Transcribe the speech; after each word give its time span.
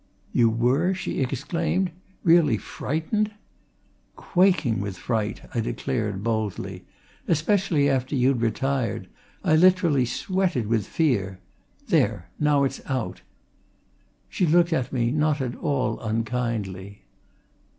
"You 0.33 0.49
were?" 0.49 0.95
she 0.95 1.19
exclaimed. 1.21 1.91
"Really 2.23 2.57
frightened?" 2.57 3.29
"Quaking 4.15 4.79
with 4.81 4.97
fright!" 4.97 5.43
I 5.53 5.59
declared 5.59 6.23
boldly. 6.23 6.85
"Especially 7.27 7.87
after 7.87 8.15
you'd 8.15 8.41
retired. 8.41 9.07
I 9.43 9.55
literally 9.55 10.05
sweated 10.07 10.65
with 10.65 10.87
fear. 10.87 11.37
There! 11.89 12.31
Now 12.39 12.63
it's 12.63 12.81
out!" 12.87 13.21
She 14.27 14.47
looked 14.47 14.73
at 14.73 14.91
me 14.91 15.11
not 15.11 15.39
at 15.39 15.55
all 15.57 15.99
unkindly. 15.99 17.03